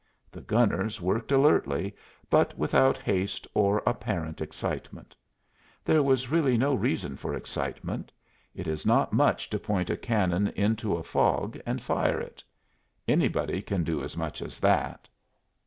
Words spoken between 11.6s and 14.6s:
and fire it. Anybody can do as much as